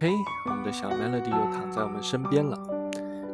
[0.00, 0.12] 嘿，
[0.46, 2.56] 我们的小 Melody 又躺在我们身边了。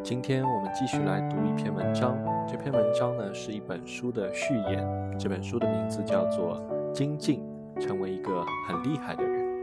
[0.02, 2.16] 今天我们继续来读一篇文章。
[2.46, 5.18] 这篇文章呢是一本书的序言。
[5.18, 6.60] 这本书的名字叫做
[6.92, 7.42] 《精进，
[7.80, 9.62] 成为一个很厉害的人》。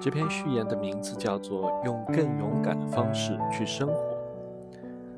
[0.00, 3.94] 这篇序言的名字叫做《用更勇敢的方式去生活》。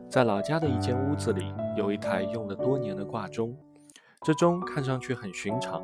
[0.09, 3.55] 在老家的一间屋子里，有一台用了多年的挂钟。
[4.27, 5.83] 这钟看上去很寻常。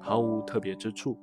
[0.00, 1.18] 毫无特别之处，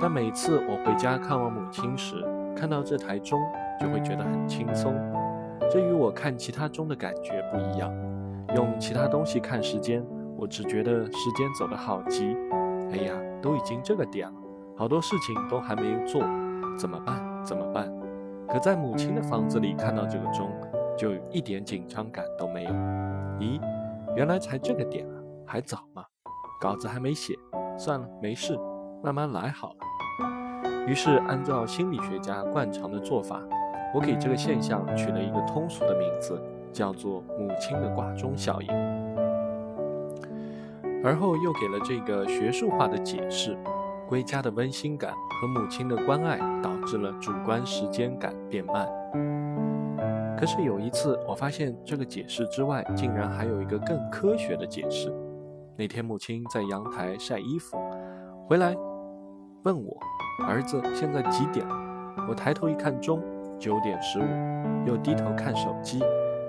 [0.00, 2.24] 但每次我回家看望母亲时，
[2.56, 3.40] 看到这台钟
[3.80, 4.94] 就会觉得很轻松。
[5.70, 7.92] 这与我看其他钟的感觉不一样。
[8.54, 10.04] 用其他东西看时间，
[10.36, 12.36] 我只觉得时间走得好急。
[12.92, 14.34] 哎呀，都已经这个点了，
[14.76, 16.22] 好多事情都还没有做，
[16.76, 17.44] 怎么办？
[17.44, 17.92] 怎么办？
[18.48, 20.50] 可在母亲的房子里看到这个钟，
[20.96, 22.70] 就一点紧张感都没有。
[23.40, 23.60] 咦，
[24.14, 25.06] 原来才这个点，
[25.52, 26.02] 还早嘛，
[26.58, 27.38] 稿子还没写。
[27.76, 28.58] 算了，没事，
[29.02, 29.76] 慢慢来好了。
[30.86, 33.38] 于是，按照心理学家惯常的做法，
[33.94, 38.68] 我给这个现象取了一个通俗的名字，叫做“母亲的挂钟效应”。
[41.04, 43.54] 而后又给了这个学术化的解释：
[44.08, 48.88] 归家的温馨感和母亲的关爱导致了主观时间感变慢。
[50.34, 55.12] 可是有一次，我发现这个解释之外，竟然还有一个更科学的解释。
[55.74, 57.78] 那天，母亲在阳台晒衣服，
[58.46, 58.76] 回来
[59.64, 59.98] 问我
[60.46, 61.74] ：“儿子，现在几点了？”
[62.28, 63.22] 我抬头一看钟，
[63.58, 64.22] 九点十五，
[64.86, 66.00] 又低头看手机，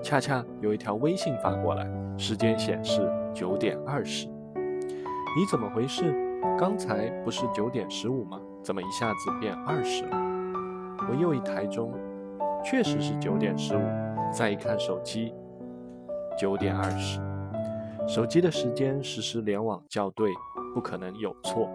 [0.02, 4.28] 恰恰有一条微信发过来，时间显示九点二十。
[4.56, 6.14] 你怎么回事？
[6.58, 8.38] 刚才不是九点十五吗？
[8.62, 10.16] 怎么一下子变二十了？
[11.08, 11.92] 我又一抬钟，
[12.62, 13.80] 确实是九点十五，
[14.30, 15.34] 再一看手机，
[16.38, 17.18] 九点二十。
[18.06, 20.30] 手机的时间实时联网校对，
[20.74, 21.68] 不可能有错。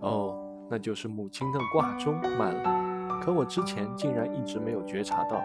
[0.00, 0.36] 哦，
[0.70, 3.18] 那就是母亲的挂钟慢了。
[3.22, 5.40] 可我之前竟然一直没有觉察到，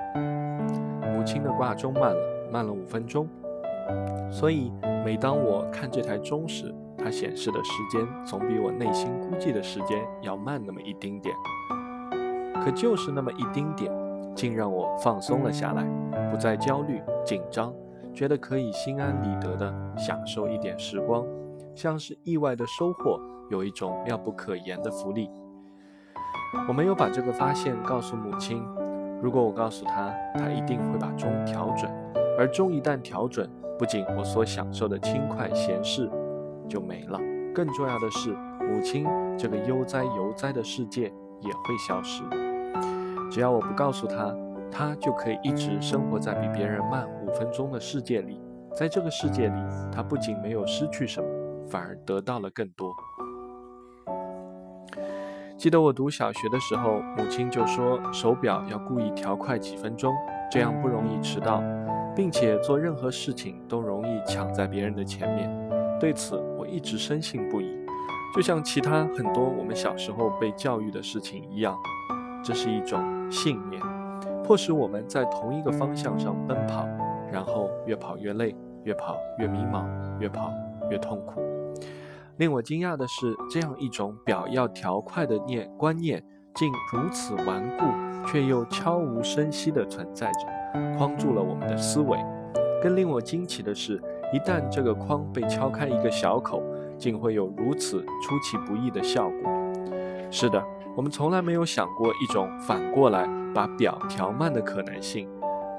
[1.14, 3.28] 母亲的挂钟慢了，慢了五分钟。
[4.30, 4.72] 所以
[5.06, 11.34] 每当我看这台钟时，它显示的时间总比我内心估计的时间要慢那么一丁点。
[12.64, 13.90] 可就是那么一丁点，
[14.36, 15.84] 竟让我放松了下来，
[16.30, 17.74] 不再焦虑紧张。
[18.18, 21.24] 觉得可以心安理得地享受一点时光，
[21.76, 25.30] 像是意外的收获，有一种妙不可言的福利。
[26.68, 28.60] 我没有把这个发现告诉母亲，
[29.22, 31.92] 如果我告诉她，她一定会把钟调准。
[32.40, 33.48] 而钟一旦调准，
[33.78, 36.10] 不仅我所享受的轻快闲适
[36.68, 37.20] 就没了，
[37.54, 38.32] 更重要的是，
[38.64, 39.06] 母亲
[39.38, 41.04] 这个悠哉悠哉的世界
[41.42, 42.24] 也会消失。
[43.30, 44.36] 只要我不告诉她。
[44.72, 48.42] 他就可以一直生活在比别人慢五分钟的世界里，
[48.76, 49.62] 在这个世界里，
[49.92, 51.28] 他不仅没有失去什么，
[51.68, 52.88] 反而得到了更多。
[55.58, 60.14] 记得我读小学的时候，母亲就说手表要故意调快几分钟，
[60.52, 61.64] 这样不容易迟到，
[62.16, 65.50] 并且做任何事情都容易抢在别人的前面。
[66.00, 67.76] 对此，我一直深信不疑，
[68.36, 71.76] 就像其他很多我们小时候被教育的事情一样，
[72.44, 73.02] 这是一种
[73.32, 73.82] 信念。
[74.48, 76.88] 迫使我们在同一个方向上奔跑，
[77.30, 79.86] 然后越跑越累，越跑越迷茫，
[80.22, 80.50] 越跑
[80.90, 81.42] 越痛苦。
[82.38, 86.24] 令我惊讶的是，这样一种表要调快的念观念，
[86.56, 87.84] 竟如此顽固，
[88.26, 90.48] 却又悄无声息地存在着，
[90.98, 92.18] 框住了我们的思维。
[92.82, 96.64] 更令我惊奇的是，一旦这个框被敲开一个小口，
[96.98, 99.52] 竟会有如此出其不意的效果。
[100.32, 100.64] 是的，
[100.96, 103.28] 我们从来没有想过一种反过来。
[103.58, 105.28] 把表调慢的可能性，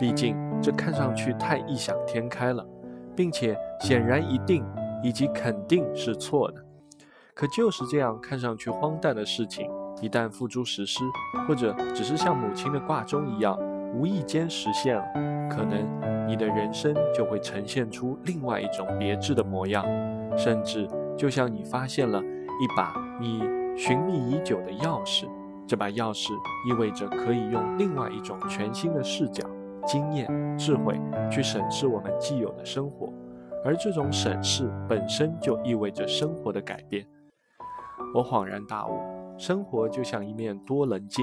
[0.00, 2.66] 毕竟这看上去太异想天开了，
[3.14, 4.66] 并且显然一定
[5.00, 6.60] 以及肯定是错的。
[7.34, 9.70] 可就是这样看上去荒诞的事情，
[10.02, 11.04] 一旦付诸实施，
[11.46, 13.56] 或者只是像母亲的挂钟一样
[13.94, 15.04] 无意间实现了，
[15.48, 19.86] 可能你的人生就会呈现出另外一种别致的模样，
[20.36, 23.38] 甚至就像你发现了一把你
[23.76, 25.28] 寻觅已久的钥匙。
[25.68, 26.32] 这把钥匙
[26.66, 29.46] 意味着可以用另外一种全新的视角、
[29.86, 30.26] 经验、
[30.56, 30.98] 智慧
[31.30, 33.12] 去审视我们既有的生活，
[33.62, 37.06] 而这种审视本身就意味着生活的改变。
[38.14, 38.98] 我恍然大悟，
[39.36, 41.22] 生活就像一面多棱镜，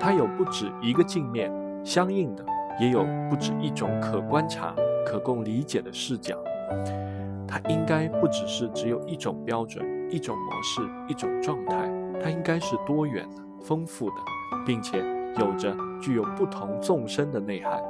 [0.00, 1.52] 它有不止一个镜面，
[1.84, 2.44] 相应的
[2.80, 4.74] 也有不止一种可观察、
[5.06, 6.36] 可供理解的视角。
[7.46, 11.99] 它应该不只是只有一种标准、一种模式、一种状态。
[12.22, 14.16] 它应该是多元的、丰富的，
[14.66, 14.98] 并且
[15.38, 17.82] 有着具有不同纵深的内涵。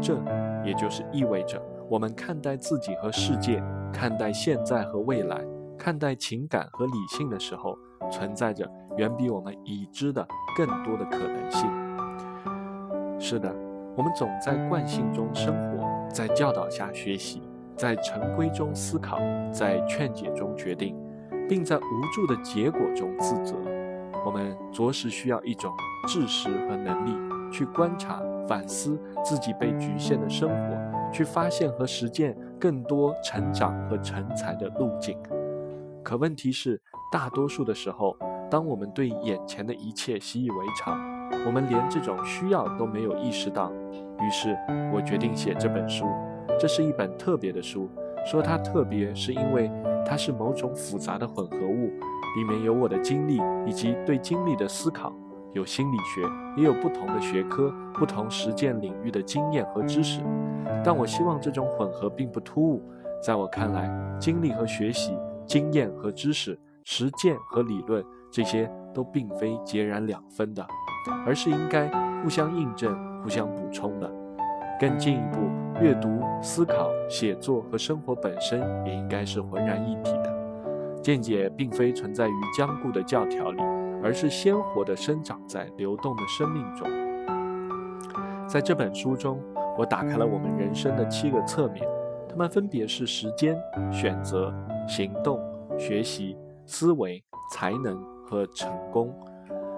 [0.00, 0.16] 这
[0.64, 3.62] 也就是意味着我们看待自己和世界，
[3.92, 5.40] 看待现在和未来，
[5.78, 7.76] 看待情感和理性的时候，
[8.10, 10.26] 存在着远比我们已知的
[10.56, 11.68] 更多的可能性。
[13.18, 13.54] 是的，
[13.96, 17.42] 我们总在惯性中生活，在教导下学习，
[17.76, 19.18] 在成规中思考，
[19.52, 20.96] 在劝解中决定，
[21.52, 23.54] 并在无助的结果中自责。
[24.24, 25.70] 我们着实需要一种
[26.08, 27.14] 知识和能力，
[27.52, 35.18] 去观察、反思自己被局限的生活，去发现和实践更多成长和成才的路径。
[36.02, 36.80] 可问题是，
[37.12, 38.16] 大多数的时候，
[38.50, 40.98] 当我们对眼前的一切习以为常，
[41.46, 43.70] 我们连这种需要都没有意识到。
[44.22, 44.56] 于是
[44.90, 46.06] 我决定写这本书。
[46.58, 47.90] 这是一本特别的书，
[48.24, 49.70] 说它特别，是因为
[50.04, 51.90] 它是某种复杂的混合物。
[52.34, 55.12] 里面有我的经历以及对经历的思考，
[55.52, 56.22] 有心理学，
[56.56, 60.22] 也有不同的学科、不同实践领域的经验和知识。
[60.82, 62.82] 但我希望这种混合并不突兀。
[63.22, 65.14] 在我看来，经历和学习、
[65.46, 70.66] 经验和知识、实践和理论，这些都并非截然两分的，
[71.26, 71.86] 而是应该
[72.22, 74.10] 互相印证、互相补充的。
[74.82, 75.38] 更进一步，
[75.80, 81.00] 阅读、思考、写作和生活本身也应该是浑然一体的。
[81.00, 83.62] 见解并非存在于僵固的教条里，
[84.02, 86.88] 而是鲜活地生长在流动的生命中。
[88.48, 89.40] 在这本书中，
[89.78, 91.86] 我打开了我们人生的七个侧面，
[92.28, 93.56] 它们分别是时间、
[93.92, 94.52] 选择、
[94.88, 95.40] 行动、
[95.78, 96.36] 学习、
[96.66, 99.14] 思维、才能和成功。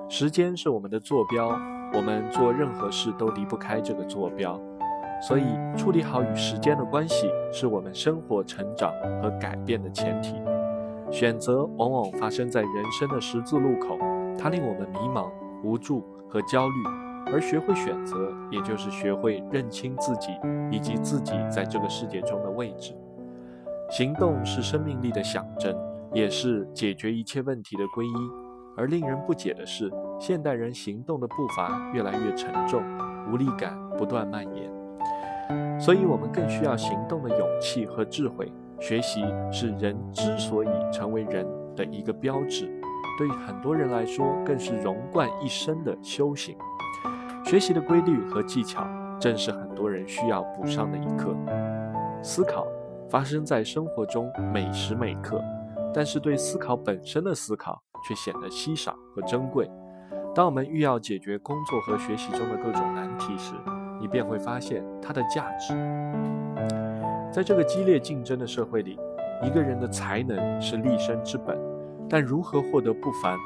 [0.08, 1.48] 时间是我们的坐标，
[1.92, 4.58] 我们做任何事都离不开这个坐标，
[5.20, 5.44] 所以
[5.76, 10.34] 处理好与时间的关系，是我们生活、成长和改变的前提。
[11.10, 13.96] 选择往往发生在人生的十字路口，
[14.38, 15.30] 它令我们迷茫、
[15.62, 16.74] 无助和焦虑。
[17.32, 20.30] 而学会选择，也就是学会认清自己
[20.70, 22.94] 以及自己在这个世界中的位置。
[23.90, 25.74] 行动是生命力的象征，
[26.12, 28.30] 也是解决一切问题的皈依。
[28.76, 32.82] 而令人不解的是，现代人行动的步伐越来越沉重，
[33.32, 34.73] 无力感不断蔓延。
[35.78, 38.52] 所以，我们更需要行动的勇气和智慧。
[38.80, 42.66] 学习是人之所以成为人的一个标志，
[43.18, 46.56] 对很多人来说更是融贯一生的修行。
[47.44, 48.86] 学习的规律和技巧，
[49.20, 51.34] 正是很多人需要补上的一课。
[52.22, 52.66] 思考
[53.08, 55.40] 发生在生活中每时每刻，
[55.94, 59.70] 但是对思考本身的思考却显得稀少和珍贵。
[60.34, 63.54] 当我们欲要解决工作和学习中的各种难题时，
[64.04, 65.72] 你便会发现它的价值。
[67.32, 68.98] 在这个激烈竞争的社会里，
[69.42, 71.58] 一个人的才能是立身之本，
[72.06, 73.38] 但如何获得不凡，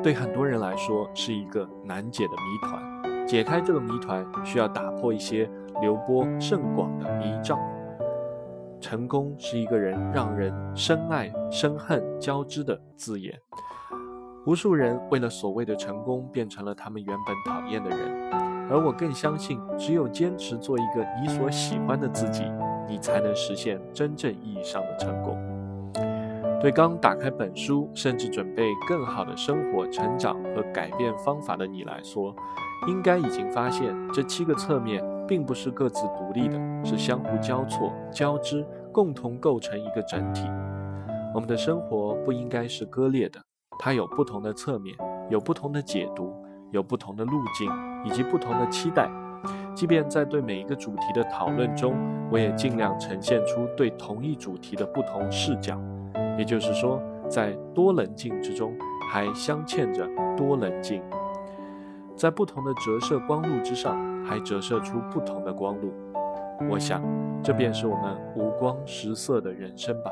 [0.00, 3.26] 对很多人来说是一个难解的谜团。
[3.26, 5.50] 解开这个谜团，需要打破一些
[5.80, 7.58] 流波甚广的迷障。
[8.80, 13.36] 成功是一个人让人深爱、深恨交织的字眼。
[14.46, 18.51] 无数人为了所谓的成功，变成了他们原本讨厌的人。
[18.70, 22.44] 而我更相信，只有坚持做一个你所喜欢的自己，
[22.88, 25.36] 你才能实现真正意义上的成功。
[26.60, 32.34] 对刚打开本书，甚至准备更好的生活、成长和改变方法的你来说，
[32.86, 40.42] 应该已经发现，这七个侧面并不是各自独立的，是相互交错、交织，共同构成一个整体。
[41.34, 43.40] 我们的生活不应该是割裂的，
[43.78, 44.96] 它有不同的侧面，
[45.28, 46.32] 有不同的解读。
[46.70, 47.70] 有不同的路径
[48.04, 49.10] 以及不同的期待，
[49.74, 51.94] 即便在对每一个主题的讨论中，
[52.30, 55.78] 我也尽量呈现出对同一主题的不同视角。
[56.38, 58.72] 也就是说，在多棱镜之中，
[59.10, 61.02] 还镶嵌着多棱镜，
[62.16, 65.92] 在不同的折射光路之上，还折射出不同的光路。
[66.70, 67.02] 我想，
[67.42, 70.10] 这便是我们五光十色的人生吧。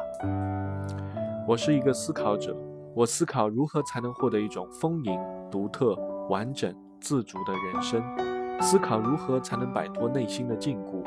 [1.47, 2.57] 我是一个思考者，
[2.95, 5.19] 我思考如何才能获得一种丰盈、
[5.51, 5.97] 独特。
[6.29, 8.03] 完整自主的人生，
[8.61, 11.03] 思考如何才能摆脱内心的禁锢，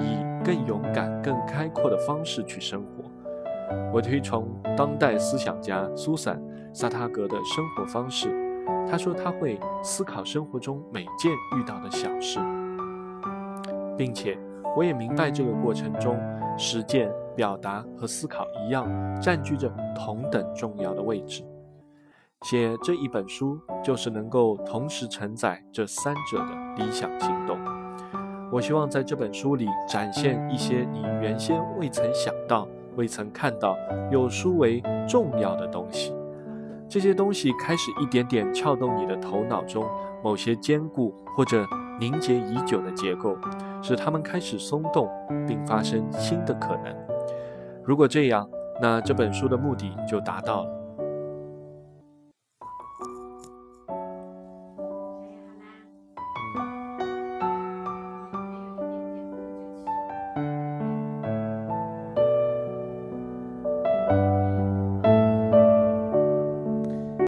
[0.00, 3.10] 以更勇敢、更开阔的方式去生活。
[3.92, 6.38] 我推崇当代思想家苏珊·
[6.72, 8.30] 萨塔格的生活方式。
[8.88, 12.38] 他说他会思考生活中每件遇到的小事，
[13.96, 14.38] 并且
[14.76, 16.18] 我也明白这个过程中，
[16.56, 18.86] 实践、表达和思考一样，
[19.20, 21.42] 占据着同等重要的位置。
[22.42, 27.56] 写这一本书，就是能够同时承载这三者的理想行动。
[28.50, 33.76] 我希望在这本书里展现一些你原先未曾想到、未曾看到、
[34.10, 36.12] 有书为重要的东西。
[36.88, 39.82] 这些东西开始一点点撬动你的头脑中
[40.22, 41.66] 某些坚固或者
[41.98, 43.34] 凝结已久的结构，
[43.80, 45.08] 使它们开始松动，
[45.46, 46.94] 并发生新的可能。
[47.84, 48.46] 如果这样，
[48.80, 50.81] 那这本书的目的就达到了。